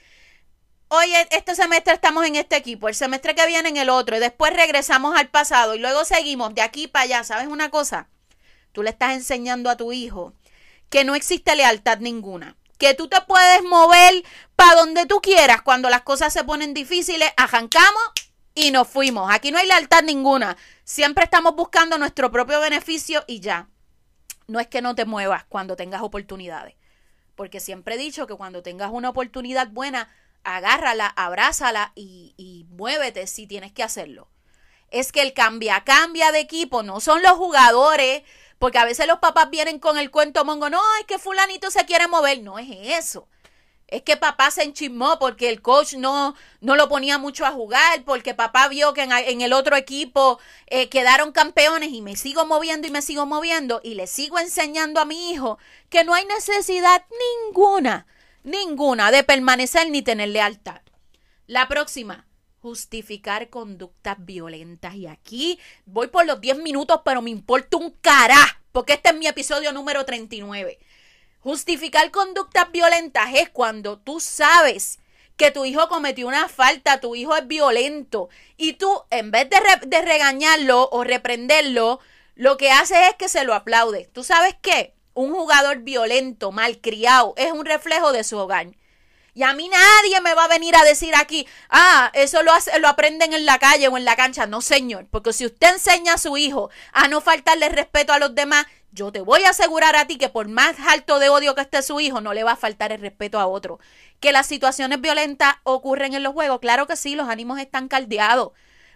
Oye, 0.88 1.28
este 1.30 1.54
semestre 1.54 1.94
estamos 1.94 2.26
en 2.26 2.36
este 2.36 2.56
equipo, 2.56 2.90
el 2.90 2.96
semestre 2.96 3.36
que 3.36 3.46
viene 3.46 3.70
en 3.70 3.78
el 3.78 3.92
otro, 3.92 4.18
y 4.18 4.20
después 4.20 4.56
regresamos 4.56 5.16
al 5.16 5.30
pasado 5.30 5.76
y 5.76 5.78
luego 5.78 6.04
seguimos 6.04 6.56
de 6.56 6.64
aquí 6.64 6.88
para 6.88 7.04
allá. 7.04 7.24
¿Sabes 7.24 7.46
una 7.46 7.70
cosa? 7.70 8.10
Tú 8.72 8.82
le 8.82 8.90
estás 8.90 9.14
enseñando 9.14 9.70
a 9.70 9.78
tu 9.78 9.92
hijo 9.92 10.34
que 10.90 11.04
no 11.04 11.14
existe 11.14 11.56
lealtad 11.56 12.00
ninguna, 12.00 12.58
que 12.80 12.96
tú 12.96 13.08
te 13.08 13.22
puedes 13.22 13.62
mover 13.62 14.24
para 14.56 14.80
donde 14.80 15.06
tú 15.06 15.22
quieras 15.22 15.62
cuando 15.62 15.92
las 15.92 16.02
cosas 16.02 16.34
se 16.34 16.44
ponen 16.44 16.74
difíciles, 16.74 17.32
arrancamos 17.38 18.02
y 18.60 18.72
nos 18.72 18.88
fuimos. 18.88 19.32
Aquí 19.34 19.52
no 19.52 19.58
hay 19.58 19.68
lealtad 19.68 20.04
ninguna. 20.04 20.58
Siempre 20.84 21.24
estamos 21.24 21.56
buscando 21.56 21.98
nuestro 21.98 22.32
propio 22.32 22.60
beneficio 22.60 23.24
y 23.28 23.40
ya. 23.40 23.70
No 24.48 24.60
es 24.60 24.68
que 24.68 24.82
no 24.82 24.96
te 24.96 25.06
muevas 25.06 25.46
cuando 25.46 25.76
tengas 25.76 26.02
oportunidades. 26.02 26.76
Porque 27.36 27.60
siempre 27.60 27.96
he 27.96 27.98
dicho 27.98 28.28
que 28.28 28.36
cuando 28.36 28.62
tengas 28.64 28.92
una 28.92 29.10
oportunidad 29.10 29.70
buena, 29.70 30.10
agárrala, 30.44 31.08
abrázala 31.08 31.94
y, 31.96 32.34
y 32.38 32.66
muévete 32.70 33.28
si 33.28 33.48
tienes 33.48 33.72
que 33.72 33.84
hacerlo. 33.84 34.28
Es 34.92 35.12
que 35.12 35.22
el 35.22 35.34
cambia, 35.34 35.84
cambia 35.84 36.32
de 36.32 36.40
equipo, 36.40 36.84
no 36.84 37.00
son 37.00 37.22
los 37.22 37.34
jugadores 37.34 38.24
Porque 38.58 38.80
a 38.80 38.86
veces 38.86 39.08
los 39.08 39.20
papás 39.20 39.50
vienen 39.52 39.80
con 39.80 39.98
el 39.98 40.12
cuento 40.12 40.44
mongo, 40.44 40.70
no, 40.70 40.82
es 41.00 41.06
que 41.06 41.20
fulanito 41.20 41.72
se 41.72 41.86
quiere 41.86 42.08
mover. 42.08 42.42
No 42.42 42.60
es 42.60 42.68
eso. 42.70 43.30
Es 43.90 44.04
que 44.04 44.18
papá 44.18 44.52
se 44.52 44.64
enchismó 44.64 45.18
porque 45.18 45.50
el 45.50 45.62
coach 45.64 45.96
no, 45.96 46.36
no 46.62 46.76
lo 46.76 46.88
ponía 46.90 47.18
mucho 47.18 47.44
a 47.46 47.52
jugar, 47.52 48.04
porque 48.06 48.36
papá 48.36 48.68
vio 48.68 48.94
que 48.94 49.02
en, 49.02 49.42
el 49.42 49.52
otro 49.52 49.76
equipo 49.76 50.40
eh, 50.68 50.90
quedaron 50.90 51.32
campeones 51.32 51.92
y 51.92 52.02
me 52.02 52.16
sigo 52.16 52.46
moviendo 52.46 52.88
y 52.88 52.92
me 52.92 53.02
sigo 53.02 53.26
moviendo 53.26 53.82
y 53.84 53.96
le 53.96 54.06
sigo 54.06 54.38
enseñando 54.38 55.00
a 55.00 55.06
mi 55.06 55.32
hijo 55.32 55.58
que 55.90 56.04
no 56.04 56.14
hay 56.14 56.26
necesidad 56.26 57.04
ninguna, 57.48 58.06
ninguna 58.44 59.10
de 59.10 59.24
permanecer 59.24 59.90
ni 59.90 60.04
tener 60.04 60.30
lealtad. 60.30 60.82
La 61.48 61.68
próxima, 61.68 62.28
justificar 62.62 63.50
conductas 63.50 64.18
violentas. 64.20 64.94
Y 64.94 65.08
aquí 65.08 65.60
voy 65.86 66.08
por 66.08 66.28
los 66.28 66.40
10 66.40 66.60
minutos, 66.60 67.02
pero 67.04 67.24
me 67.24 67.32
importa 67.32 67.78
un 67.78 67.90
cará, 68.02 68.62
porque 68.72 68.94
este 68.94 69.10
es 69.10 69.16
mi 69.16 69.26
episodio 69.26 69.74
número 69.74 70.06
39. 70.06 70.78
Justificar 71.42 72.12
conductas 72.12 72.72
violentas 72.72 73.30
es 73.34 73.50
cuando 73.50 73.98
tú 73.98 74.20
sabes 74.20 75.00
que 75.38 75.52
tu 75.52 75.64
hijo 75.64 75.88
cometió 75.88 76.28
una 76.28 76.50
falta, 76.50 77.00
tu 77.00 77.16
hijo 77.16 77.34
es 77.36 77.48
violento 77.48 78.28
y 78.58 78.74
tú 78.74 79.04
en 79.10 79.32
vez 79.32 79.50
de, 79.50 79.58
de 79.88 80.02
regañarlo 80.02 80.90
o 80.92 81.06
reprenderlo, 81.06 82.02
lo 82.36 82.58
que 82.58 82.72
haces 82.72 82.98
es 83.10 83.16
que 83.16 83.30
se 83.30 83.46
lo 83.46 83.54
aplaude. 83.54 84.10
¿Tú 84.12 84.24
sabes 84.24 84.56
qué? 84.62 84.94
Un 85.14 85.34
jugador 85.34 85.80
violento, 85.80 86.52
malcriado, 86.52 87.34
es 87.38 87.52
un 87.54 87.66
reflejo 87.66 88.12
de 88.12 88.26
su 88.26 88.38
hogar. 88.38 88.68
Y 89.34 89.44
a 89.44 89.54
mí 89.54 89.70
nadie 89.70 90.22
me 90.22 90.34
va 90.34 90.46
a 90.46 90.48
venir 90.48 90.76
a 90.76 90.84
decir 90.84 91.14
aquí, 91.16 91.48
ah, 91.70 92.12
eso 92.14 92.44
lo, 92.44 92.52
hace, 92.52 92.78
lo 92.80 92.88
aprenden 92.88 93.34
en 93.34 93.46
la 93.46 93.60
calle 93.60 93.88
o 93.88 93.98
en 93.98 94.06
la 94.06 94.16
cancha. 94.16 94.46
No, 94.46 94.62
señor, 94.62 95.08
porque 95.10 95.34
si 95.34 95.46
usted 95.46 95.74
enseña 95.74 96.14
a 96.14 96.18
su 96.18 96.38
hijo 96.38 96.70
a 96.92 97.08
no 97.08 97.22
faltarle 97.22 97.70
respeto 97.70 98.14
a 98.14 98.20
los 98.20 98.36
demás, 98.36 98.66
yo 98.92 99.12
te 99.12 99.22
voy 99.22 99.44
a 99.44 99.52
asegurar 99.52 99.96
a 99.96 100.08
ti 100.08 100.18
que 100.18 100.30
por 100.30 100.48
más 100.48 100.76
alto 100.88 101.20
de 101.20 101.30
odio 101.30 101.54
que 101.56 101.62
esté 101.62 101.82
su 101.82 102.00
hijo, 102.00 102.22
no 102.22 102.34
le 102.34 102.44
va 102.44 102.54
a 102.54 102.58
faltar 102.58 102.92
el 102.92 103.02
respeto 103.02 103.40
a 103.40 103.48
otro. 103.48 103.80
Que 104.20 104.32
las 104.32 104.48
situaciones 104.48 105.00
violentas 105.00 105.56
ocurren 105.64 106.14
en 106.14 106.24
los 106.24 106.34
juegos, 106.34 106.60
claro 106.60 106.88
que 106.88 106.96
sí, 106.96 107.16
los 107.16 107.30
ánimos 107.30 107.60
están 107.60 107.88
caldeados. 107.88 108.52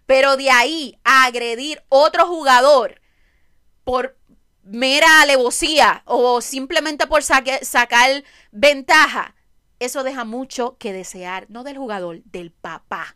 Pero 0.06 0.36
de 0.36 0.50
ahí 0.50 1.00
a 1.04 1.25
agredir 1.25 1.84
otro 1.90 2.28
jugador 2.28 3.02
por 3.84 4.18
mera 4.63 5.22
alevosía 5.22 6.04
o 6.06 6.42
simplemente 6.42 7.06
por 7.08 7.22
sacar 7.24 8.24
ventaja, 8.52 9.36
eso 9.80 10.03
deja 10.03 10.25
mucho 10.25 10.77
que 10.77 10.94
desear, 10.94 11.46
no 11.50 11.63
del 11.63 11.77
jugador, 11.77 12.24
del 12.25 12.51
papá. 12.51 13.15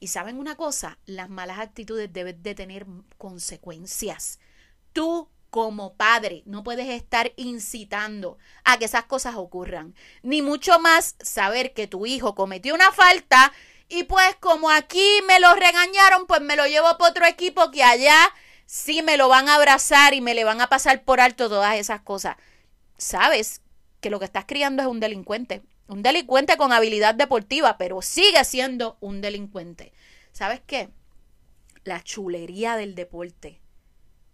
Y 0.00 0.08
saben 0.08 0.38
una 0.38 0.56
cosa, 0.56 0.98
las 1.06 1.28
malas 1.28 1.58
actitudes 1.58 2.12
deben 2.12 2.42
de 2.42 2.54
tener 2.54 2.86
consecuencias. 3.16 4.38
Tú 4.92 5.28
como 5.50 5.94
padre 5.94 6.42
no 6.46 6.62
puedes 6.62 6.88
estar 6.88 7.32
incitando 7.36 8.38
a 8.64 8.78
que 8.78 8.84
esas 8.84 9.04
cosas 9.04 9.34
ocurran. 9.36 9.94
Ni 10.22 10.42
mucho 10.42 10.78
más 10.78 11.16
saber 11.20 11.72
que 11.72 11.86
tu 11.86 12.06
hijo 12.06 12.34
cometió 12.34 12.74
una 12.74 12.92
falta 12.92 13.52
y 13.88 14.04
pues 14.04 14.36
como 14.40 14.70
aquí 14.70 15.06
me 15.26 15.40
lo 15.40 15.54
regañaron, 15.54 16.26
pues 16.26 16.40
me 16.42 16.56
lo 16.56 16.66
llevo 16.66 16.96
para 16.98 17.10
otro 17.10 17.26
equipo 17.26 17.70
que 17.70 17.82
allá 17.82 18.16
sí 18.66 19.02
me 19.02 19.16
lo 19.16 19.28
van 19.28 19.48
a 19.48 19.54
abrazar 19.54 20.12
y 20.14 20.20
me 20.20 20.34
le 20.34 20.44
van 20.44 20.60
a 20.60 20.68
pasar 20.68 21.02
por 21.02 21.20
alto 21.20 21.48
todas 21.48 21.76
esas 21.76 22.02
cosas. 22.02 22.36
Sabes 22.98 23.62
que 24.00 24.10
lo 24.10 24.18
que 24.18 24.26
estás 24.26 24.44
criando 24.46 24.82
es 24.82 24.88
un 24.88 25.00
delincuente 25.00 25.62
un 25.88 26.02
delincuente 26.02 26.56
con 26.56 26.72
habilidad 26.72 27.14
deportiva, 27.14 27.78
pero 27.78 28.02
sigue 28.02 28.44
siendo 28.44 28.96
un 29.00 29.20
delincuente. 29.20 29.92
¿Sabes 30.32 30.60
qué? 30.66 30.90
La 31.84 32.04
chulería 32.04 32.76
del 32.76 32.94
deporte 32.94 33.60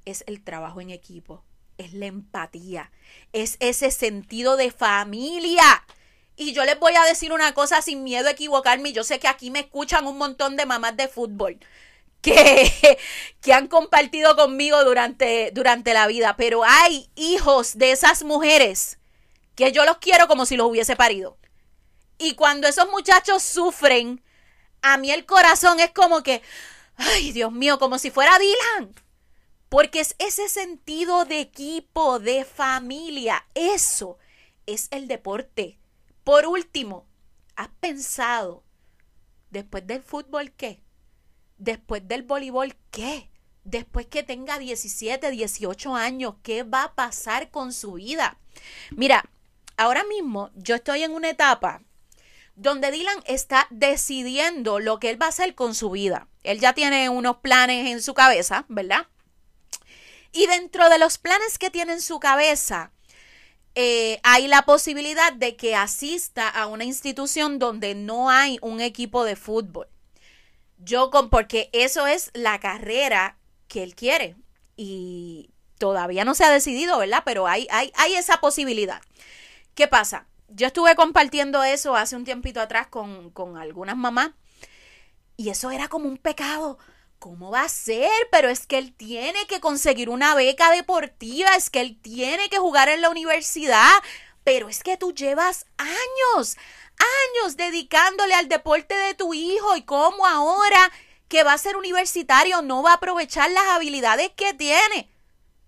es 0.05 0.25
el 0.27 0.43
trabajo 0.43 0.81
en 0.81 0.91
equipo, 0.91 1.45
es 1.79 1.95
la 1.95 2.07
empatía, 2.07 2.91
es 3.33 3.57
ese 3.61 3.91
sentido 3.91 4.57
de 4.57 4.73
familia. 4.73 5.85
Y 6.37 6.53
yo 6.53 6.65
les 6.65 6.79
voy 6.81 6.95
a 6.97 7.05
decir 7.05 7.33
una 7.33 7.55
cosa 7.55 7.81
sin 7.81 8.03
miedo 8.03 8.27
a 8.29 8.33
equivocarme. 8.33 8.93
Yo 8.93 9.05
sé 9.05 9.21
que 9.21 9.29
aquí 9.29 9.53
me 9.53 9.61
escuchan 9.61 10.07
un 10.07 10.19
montón 10.19 10.57
de 10.57 10.67
mamás 10.67 10.97
de 10.97 11.07
fútbol 11.07 11.59
que, 12.21 12.99
que 13.41 13.53
han 13.53 13.69
compartido 13.69 14.35
conmigo 14.35 14.83
durante, 14.85 15.53
durante 15.53 15.95
la 15.95 16.09
vida. 16.09 16.35
Pero 16.37 16.65
hay 16.65 17.09
hijos 17.15 17.79
de 17.79 17.93
esas 17.93 18.25
mujeres 18.25 18.99
que 19.55 19.71
yo 19.71 19.85
los 19.85 19.99
quiero 19.99 20.27
como 20.27 20.45
si 20.47 20.57
los 20.57 20.67
hubiese 20.67 20.97
parido. 20.97 21.39
Y 22.19 22.35
cuando 22.35 22.69
esos 22.69 22.91
muchachos 22.91 23.43
sufren, 23.43 24.23
a 24.83 24.99
mí 24.99 25.11
el 25.11 25.27
corazón 25.27 25.81
es 25.81 25.91
como 25.91 26.23
que, 26.23 26.43
ay 26.97 27.33
Dios 27.33 27.53
mío, 27.53 27.79
como 27.79 27.99
si 27.99 28.11
fuera 28.11 28.39
Dylan. 28.39 28.95
Porque 29.69 30.01
es 30.01 30.15
ese 30.19 30.49
sentido 30.49 31.25
de 31.25 31.41
equipo, 31.41 32.21
de 32.21 32.45
familia. 32.45 33.45
Eso 33.55 34.19
es 34.67 34.89
el 34.93 35.09
deporte. 35.09 35.79
Por 36.23 36.47
último, 36.47 37.07
¿has 37.57 37.69
pensado 37.81 38.63
después 39.51 39.87
del 39.87 40.03
fútbol 40.03 40.53
qué? 40.53 40.81
Después 41.59 42.07
del 42.07 42.23
voleibol 42.23 42.77
qué? 42.91 43.31
Después 43.65 44.07
que 44.07 44.23
tenga 44.23 44.59
17, 44.59 45.31
18 45.31 45.97
años, 45.97 46.35
¿qué 46.43 46.63
va 46.63 46.85
a 46.85 46.95
pasar 46.95 47.51
con 47.51 47.73
su 47.73 47.95
vida? 47.95 48.39
Mira, 48.91 49.25
ahora 49.77 50.05
mismo 50.05 50.51
yo 50.55 50.77
estoy 50.77 51.03
en 51.03 51.13
una 51.13 51.31
etapa 51.31 51.83
donde 52.57 52.91
Dylan 52.91 53.23
está 53.27 53.67
decidiendo 53.71 54.79
lo 54.79 55.01
que 55.01 55.11
él 55.11 55.21
va 55.21 55.27
a 55.27 55.31
hacer 55.31 55.55
con 55.55 55.75
su 55.75 55.91
vida. 55.91 56.29
Él 56.43 56.61
ya 56.61 56.73
tiene 56.73 57.09
unos 57.09 57.39
planes 57.39 57.87
en 57.91 58.03
su 58.03 58.15
cabeza, 58.15 58.65
¿verdad? 58.69 59.07
Y 60.33 60.47
dentro 60.47 60.89
de 60.89 60.99
los 60.99 61.19
planes 61.19 61.59
que 61.59 61.71
tiene 61.71 61.95
en 61.95 62.01
su 62.01 62.19
cabeza, 62.21 62.93
eh, 63.75 64.21
hay 64.23 64.47
la 64.47 64.63
posibilidad 64.63 65.33
de 65.33 65.57
que 65.57 65.75
asista 65.75 66.49
a 66.49 66.67
una 66.67 66.85
institución 66.85 67.59
donde 67.59 67.95
no 67.95 68.31
hay 68.31 68.59
un 68.63 68.81
equipo 68.81 69.25
de 69.25 69.37
fútbol. 69.37 69.89
Yo 70.79 71.11
con, 71.11 71.31
porque 71.31 71.71
eso 71.73 72.07
es 72.07 72.31
la 72.35 72.61
carrera 72.61 73.37
que 73.69 73.83
él 73.83 73.95
quiere. 73.95 74.37
Y 74.77 75.51
todavía 75.79 76.25
no 76.25 76.35
se 76.35 76.45
ha 76.45 76.51
decidido, 76.51 76.99
¿verdad? 76.99 77.23
Pero 77.25 77.47
hay, 77.47 77.67
hay, 77.71 77.93
hay 77.97 78.15
esa 78.15 78.41
posibilidad. 78.41 79.01
¿Qué 79.75 79.89
pasa? 79.89 80.27
Yo 80.49 80.67
estuve 80.67 80.95
compartiendo 80.95 81.63
eso 81.63 81.97
hace 81.97 82.17
un 82.17 82.25
tiempito 82.25 82.61
atrás 82.61 82.87
con, 82.89 83.31
con 83.31 83.57
algunas 83.57 83.97
mamás 83.97 84.31
y 85.37 85.51
eso 85.51 85.71
era 85.71 85.89
como 85.89 86.09
un 86.09 86.17
pecado. 86.17 86.79
¿Cómo 87.19 87.51
va 87.51 87.63
a 87.63 87.69
ser? 87.69 88.11
Pero 88.31 88.51
es 88.51 88.67
que 88.67 88.79
él 88.79 88.95
tiene 88.95 89.47
que 89.47 89.61
conseguir 89.61 90.11
una 90.11 90.35
beca 90.35 90.71
deportiva, 90.71 91.55
es 91.57 91.71
que 91.71 91.81
él 91.81 91.99
tiene 92.01 92.49
que 92.51 92.59
jugar 92.59 92.89
en 92.89 93.01
la 93.01 93.09
universidad, 93.09 93.93
pero 94.45 94.69
es 94.69 94.83
que 94.83 94.97
tú 94.97 95.15
llevas 95.15 95.67
años, 95.79 96.57
años 96.99 97.57
dedicándole 97.57 98.35
al 98.35 98.49
deporte 98.49 98.95
de 98.95 99.15
tu 99.15 99.33
hijo 99.33 99.75
y 99.77 99.83
cómo 99.83 100.27
ahora 100.27 100.93
que 101.29 101.45
va 101.45 101.55
a 101.55 101.59
ser 101.59 101.77
universitario 101.77 102.61
no 102.61 102.83
va 102.83 102.93
a 102.93 102.97
aprovechar 102.97 103.51
las 103.51 103.67
habilidades 103.69 104.31
que 104.37 104.53
tiene. 104.53 105.11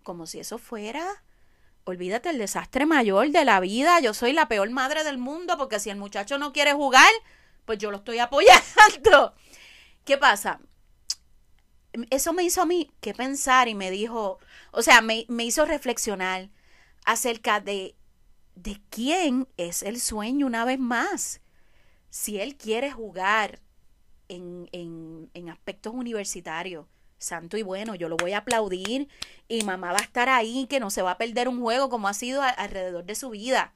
Como 0.02 0.26
si 0.26 0.38
eso 0.38 0.58
fuera 0.58 1.22
olvídate 1.86 2.30
el 2.30 2.38
desastre 2.38 2.84
mayor 2.84 3.30
de 3.30 3.44
la 3.44 3.60
vida. 3.60 4.00
Yo 4.00 4.12
soy 4.12 4.32
la 4.32 4.48
peor 4.48 4.68
madre 4.70 5.04
del 5.04 5.18
mundo 5.18 5.56
porque 5.56 5.80
si 5.80 5.88
el 5.88 5.96
muchacho 5.96 6.36
no 6.36 6.52
quiere 6.52 6.72
jugar, 6.72 7.10
pues 7.64 7.78
yo 7.78 7.90
lo 7.90 7.98
estoy 7.98 8.18
apoyando. 8.18 9.34
¿Qué 10.04 10.18
pasa? 10.18 10.60
Eso 12.10 12.32
me 12.32 12.42
hizo 12.42 12.62
a 12.62 12.66
mí 12.66 12.90
que 13.00 13.14
pensar 13.14 13.68
y 13.68 13.74
me 13.74 13.90
dijo, 13.90 14.38
o 14.72 14.82
sea, 14.82 15.00
me, 15.00 15.26
hizo 15.38 15.64
reflexionar 15.64 16.50
acerca 17.04 17.60
de, 17.60 17.94
de 18.56 18.80
quién 18.90 19.48
es 19.56 19.82
el 19.82 20.00
sueño 20.00 20.46
una 20.46 20.64
vez 20.64 20.80
más. 20.80 21.40
Si 22.10 22.40
él 22.40 22.56
quiere 22.56 22.90
jugar 22.90 23.60
en, 24.28 24.68
en, 24.72 25.30
en 25.34 25.48
aspectos 25.48 25.94
universitarios, 25.94 26.86
santo 27.18 27.56
y 27.56 27.62
bueno, 27.62 27.94
yo 27.94 28.08
lo 28.08 28.16
voy 28.16 28.32
a 28.32 28.38
aplaudir 28.38 29.08
y 29.48 29.62
mamá 29.62 29.92
va 29.92 29.98
a 29.98 30.02
estar 30.02 30.28
ahí, 30.28 30.66
que 30.68 30.80
no 30.80 30.90
se 30.90 31.02
va 31.02 31.12
a 31.12 31.18
perder 31.18 31.48
un 31.48 31.60
juego 31.60 31.88
como 31.88 32.08
ha 32.08 32.14
sido 32.14 32.42
alrededor 32.42 33.04
de 33.04 33.14
su 33.14 33.30
vida. 33.30 33.72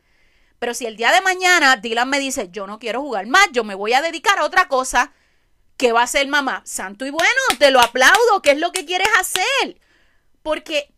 Pero 0.58 0.74
si 0.74 0.86
el 0.86 0.96
día 0.96 1.10
de 1.12 1.22
mañana 1.22 1.76
Dylan 1.76 2.08
me 2.08 2.18
dice, 2.18 2.50
yo 2.50 2.66
no 2.66 2.78
quiero 2.78 3.00
jugar 3.00 3.26
más, 3.26 3.48
yo 3.52 3.64
me 3.64 3.74
voy 3.74 3.94
a 3.94 4.02
dedicar 4.02 4.38
a 4.38 4.44
otra 4.44 4.68
cosa, 4.68 5.12
¿qué 5.76 5.92
va 5.92 6.02
a 6.02 6.04
hacer 6.04 6.28
mamá? 6.28 6.62
Santo 6.66 7.06
y 7.06 7.10
bueno, 7.10 7.40
te 7.58 7.70
lo 7.70 7.80
aplaudo, 7.80 8.42
¿qué 8.42 8.52
es 8.52 8.58
lo 8.58 8.70
que 8.70 8.84
quieres 8.84 9.08
hacer? 9.18 9.80
Porque 10.42 10.92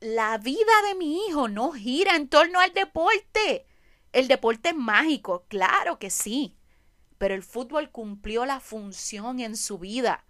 la 0.00 0.36
vida 0.38 0.72
de 0.88 0.94
mi 0.94 1.26
hijo 1.26 1.48
no 1.48 1.72
gira 1.72 2.16
en 2.16 2.28
torno 2.28 2.60
al 2.60 2.72
deporte. 2.74 3.66
El 4.12 4.28
deporte 4.28 4.70
es 4.70 4.76
mágico, 4.76 5.44
claro 5.48 5.98
que 5.98 6.10
sí, 6.10 6.54
pero 7.18 7.34
el 7.34 7.42
fútbol 7.42 7.90
cumplió 7.90 8.46
la 8.46 8.60
función 8.60 9.40
en 9.40 9.56
su 9.56 9.78
vida. 9.78 10.24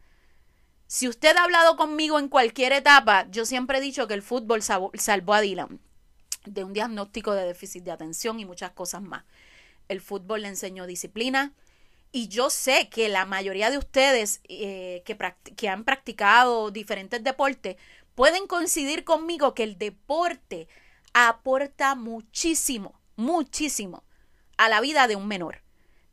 Si 0.88 1.06
usted 1.06 1.36
ha 1.36 1.44
hablado 1.44 1.76
conmigo 1.76 2.18
en 2.18 2.28
cualquier 2.28 2.72
etapa, 2.72 3.26
yo 3.30 3.44
siempre 3.44 3.76
he 3.76 3.82
dicho 3.82 4.08
que 4.08 4.14
el 4.14 4.22
fútbol 4.22 4.62
salvó 4.62 5.34
a 5.34 5.40
Dylan 5.42 5.80
de 6.46 6.64
un 6.64 6.72
diagnóstico 6.72 7.34
de 7.34 7.44
déficit 7.44 7.84
de 7.84 7.90
atención 7.90 8.40
y 8.40 8.46
muchas 8.46 8.70
cosas 8.70 9.02
más. 9.02 9.24
El 9.88 10.00
fútbol 10.00 10.42
le 10.42 10.48
enseñó 10.48 10.86
disciplina 10.86 11.52
y 12.10 12.28
yo 12.28 12.48
sé 12.48 12.88
que 12.88 13.10
la 13.10 13.26
mayoría 13.26 13.70
de 13.70 13.76
ustedes 13.76 14.40
eh, 14.48 15.02
que, 15.04 15.18
que 15.56 15.68
han 15.68 15.84
practicado 15.84 16.70
diferentes 16.70 17.22
deportes, 17.22 17.76
pueden 18.14 18.46
coincidir 18.46 19.04
conmigo 19.04 19.52
que 19.52 19.64
el 19.64 19.76
deporte 19.76 20.68
aporta 21.12 21.96
muchísimo, 21.96 22.98
muchísimo 23.14 24.04
a 24.56 24.70
la 24.70 24.80
vida 24.80 25.06
de 25.06 25.16
un 25.16 25.28
menor. 25.28 25.62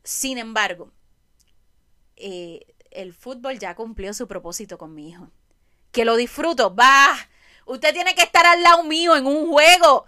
Sin 0.03 0.37
embargo, 0.37 0.91
eh, 2.17 2.74
el 2.95 3.13
fútbol 3.13 3.59
ya 3.59 3.75
cumplió 3.75 4.13
su 4.13 4.27
propósito 4.27 4.77
con 4.77 4.93
mi 4.93 5.09
hijo. 5.09 5.29
Que 5.91 6.05
lo 6.05 6.15
disfruto, 6.15 6.75
va. 6.75 7.15
Usted 7.65 7.93
tiene 7.93 8.15
que 8.15 8.23
estar 8.23 8.45
al 8.45 8.61
lado 8.61 8.83
mío 8.83 9.15
en 9.15 9.25
un 9.25 9.47
juego. 9.49 10.05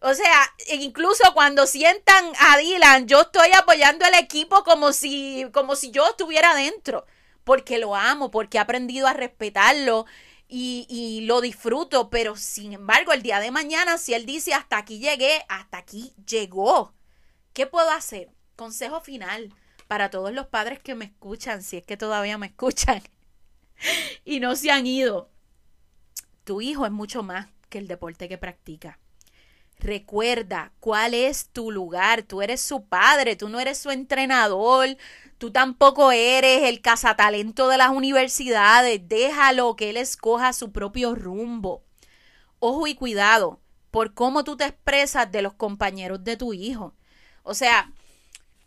O 0.00 0.14
sea, 0.14 0.54
incluso 0.72 1.32
cuando 1.34 1.66
sientan 1.66 2.32
a 2.38 2.58
Dylan, 2.58 3.06
yo 3.06 3.22
estoy 3.22 3.50
apoyando 3.56 4.04
al 4.04 4.14
equipo 4.14 4.62
como 4.62 4.92
si, 4.92 5.46
como 5.52 5.74
si 5.74 5.90
yo 5.90 6.06
estuviera 6.08 6.54
dentro, 6.54 7.06
porque 7.44 7.78
lo 7.78 7.96
amo, 7.96 8.30
porque 8.30 8.58
he 8.58 8.60
aprendido 8.60 9.06
a 9.06 9.14
respetarlo 9.14 10.06
y 10.48 11.22
lo 11.24 11.40
disfruto, 11.40 12.08
pero 12.08 12.36
sin 12.36 12.72
embargo, 12.72 13.12
el 13.12 13.22
día 13.22 13.40
de 13.40 13.50
mañana, 13.50 13.98
si 13.98 14.14
él 14.14 14.26
dice 14.26 14.54
hasta 14.54 14.76
aquí 14.76 15.00
llegué, 15.00 15.44
hasta 15.48 15.78
aquí 15.78 16.14
llegó, 16.26 16.94
¿qué 17.52 17.66
puedo 17.66 17.90
hacer? 17.90 18.30
Consejo 18.54 19.00
final 19.00 19.52
para 19.88 20.10
todos 20.10 20.32
los 20.32 20.46
padres 20.46 20.80
que 20.80 20.94
me 20.94 21.06
escuchan, 21.06 21.62
si 21.62 21.76
es 21.76 21.84
que 21.84 21.96
todavía 21.96 22.38
me 22.38 22.46
escuchan 22.46 23.02
y 24.24 24.40
no 24.40 24.56
se 24.56 24.70
han 24.70 24.86
ido. 24.86 25.30
Tu 26.44 26.60
hijo 26.60 26.86
es 26.86 26.92
mucho 26.92 27.22
más 27.22 27.48
que 27.68 27.78
el 27.78 27.88
deporte 27.88 28.28
que 28.28 28.38
practica. 28.38 28.98
Recuerda 29.78 30.72
cuál 30.80 31.12
es 31.12 31.48
tu 31.48 31.70
lugar. 31.70 32.22
Tú 32.22 32.40
eres 32.40 32.60
su 32.60 32.84
padre, 32.86 33.36
tú 33.36 33.48
no 33.48 33.60
eres 33.60 33.78
su 33.78 33.90
entrenador, 33.90 34.96
tú 35.38 35.50
tampoco 35.50 36.12
eres 36.12 36.62
el 36.64 36.80
cazatalento 36.80 37.68
de 37.68 37.76
las 37.76 37.90
universidades. 37.90 39.06
Déjalo 39.06 39.76
que 39.76 39.90
él 39.90 39.96
escoja 39.98 40.52
su 40.52 40.72
propio 40.72 41.14
rumbo. 41.14 41.84
Ojo 42.58 42.86
y 42.86 42.94
cuidado 42.94 43.60
por 43.90 44.14
cómo 44.14 44.44
tú 44.44 44.56
te 44.56 44.64
expresas 44.64 45.30
de 45.30 45.42
los 45.42 45.54
compañeros 45.54 46.24
de 46.24 46.36
tu 46.36 46.52
hijo. 46.54 46.94
O 47.42 47.54
sea, 47.54 47.92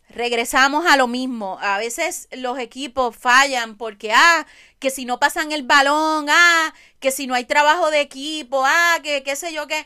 regresamos 0.09 0.85
a 0.85 0.97
lo 0.97 1.07
mismo. 1.07 1.57
A 1.61 1.77
veces 1.77 2.27
los 2.31 2.59
equipos 2.59 3.15
fallan 3.15 3.77
porque, 3.77 4.11
ah, 4.13 4.45
que 4.79 4.89
si 4.89 5.05
no 5.05 5.19
pasan 5.19 5.51
el 5.51 5.63
balón, 5.63 6.27
ah, 6.29 6.73
que 6.99 7.11
si 7.11 7.27
no 7.27 7.35
hay 7.35 7.45
trabajo 7.45 7.91
de 7.91 8.01
equipo, 8.01 8.63
ah, 8.65 8.99
que 9.03 9.23
qué 9.23 9.35
sé 9.35 9.53
yo 9.53 9.67
qué 9.67 9.85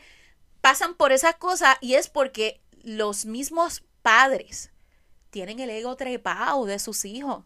pasan 0.60 0.94
por 0.94 1.12
esas 1.12 1.36
cosas 1.36 1.76
y 1.80 1.94
es 1.94 2.08
porque 2.08 2.60
los 2.82 3.26
mismos 3.26 3.82
padres 4.02 4.70
tienen 5.30 5.60
el 5.60 5.70
ego 5.70 5.96
trepado 5.96 6.64
de 6.64 6.78
sus 6.78 7.04
hijos. 7.04 7.44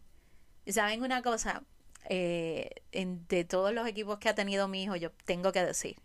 Y 0.65 0.73
saben 0.73 1.03
una 1.03 1.23
cosa, 1.23 1.63
eh, 2.09 2.71
de 2.93 3.45
todos 3.45 3.73
los 3.73 3.87
equipos 3.89 4.19
que 4.19 4.29
ha 4.29 4.35
tenido 4.35 4.69
mi 4.69 4.85
hijo, 4.85 4.97
yo 4.97 5.11
tengo 5.25 5.53
que 5.53 5.65
decir 5.65 5.97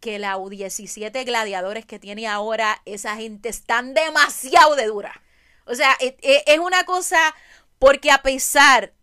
que 0.00 0.18
la 0.18 0.36
U17 0.36 1.24
gladiadores 1.24 1.86
que 1.86 1.98
tiene 1.98 2.26
ahora, 2.28 2.82
esa 2.84 3.16
gente 3.16 3.48
están 3.48 3.94
demasiado 3.94 4.76
de 4.76 4.86
dura. 4.86 5.22
O 5.66 5.74
sea, 5.74 5.96
es, 6.00 6.14
e, 6.22 6.44
es 6.46 6.58
una 6.58 6.84
cosa 6.84 7.34
porque 7.78 8.10
a 8.10 8.22
pesar 8.22 8.94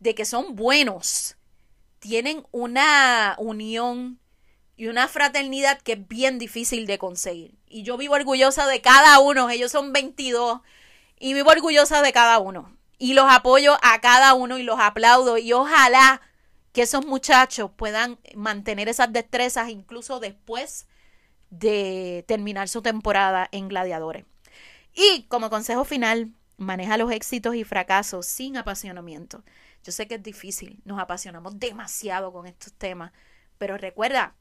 de 0.00 0.14
que 0.14 0.24
son 0.24 0.54
buenos, 0.54 1.36
tienen 1.98 2.46
una 2.52 3.34
unión 3.38 4.20
y 4.76 4.86
una 4.86 5.08
fraternidad 5.08 5.80
que 5.80 5.92
es 5.92 6.08
bien 6.08 6.38
difícil 6.38 6.86
de 6.86 6.98
conseguir. 6.98 7.58
Y 7.66 7.82
yo 7.82 7.96
vivo 7.96 8.14
orgullosa 8.14 8.66
de 8.66 8.80
cada 8.80 9.18
uno, 9.18 9.50
ellos 9.50 9.72
son 9.72 9.92
22 9.92 10.60
y 11.18 11.34
vivo 11.34 11.50
orgullosa 11.50 12.00
de 12.00 12.12
cada 12.12 12.38
uno. 12.38 12.76
Y 12.96 13.14
los 13.14 13.26
apoyo 13.28 13.76
a 13.82 14.00
cada 14.00 14.34
uno 14.34 14.58
y 14.58 14.62
los 14.62 14.78
aplaudo 14.78 15.38
y 15.38 15.52
ojalá 15.52 16.20
que 16.72 16.82
esos 16.82 17.06
muchachos 17.06 17.70
puedan 17.74 18.18
mantener 18.34 18.88
esas 18.88 19.12
destrezas 19.12 19.68
incluso 19.68 20.20
después 20.20 20.86
de 21.50 22.24
terminar 22.28 22.68
su 22.68 22.82
temporada 22.82 23.48
en 23.52 23.68
Gladiadores. 23.68 24.24
Y 25.00 25.28
como 25.28 25.48
consejo 25.48 25.84
final, 25.84 26.32
maneja 26.56 26.96
los 26.96 27.12
éxitos 27.12 27.54
y 27.54 27.62
fracasos 27.62 28.26
sin 28.26 28.56
apasionamiento. 28.56 29.44
Yo 29.84 29.92
sé 29.92 30.08
que 30.08 30.16
es 30.16 30.22
difícil, 30.24 30.82
nos 30.84 30.98
apasionamos 30.98 31.60
demasiado 31.60 32.32
con 32.32 32.48
estos 32.48 32.72
temas, 32.72 33.12
pero 33.58 33.78
recuerda, 33.78 34.34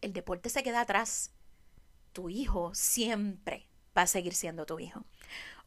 el 0.00 0.14
deporte 0.14 0.48
se 0.48 0.62
queda 0.62 0.80
atrás. 0.80 1.30
Tu 2.14 2.30
hijo 2.30 2.74
siempre 2.74 3.68
va 3.94 4.02
a 4.02 4.06
seguir 4.06 4.34
siendo 4.34 4.64
tu 4.64 4.80
hijo. 4.80 5.04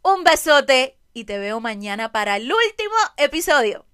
Un 0.02 0.24
besote 0.24 0.98
y 1.14 1.26
te 1.26 1.38
veo 1.38 1.60
mañana 1.60 2.12
para 2.12 2.38
el 2.38 2.52
último 2.52 2.96
episodio 3.18 3.86